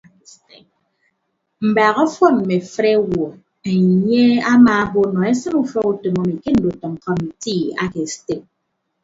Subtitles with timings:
[1.69, 3.25] Mbaak ọfọn mme afịt owo
[3.71, 8.41] enye amaabo nọ esịn ufọkutom emi ke ndutʌm kọmiti ake sted.